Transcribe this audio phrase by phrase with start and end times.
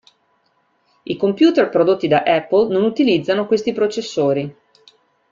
[1.03, 4.55] I computer prodotti da Apple non utilizzano questi processori.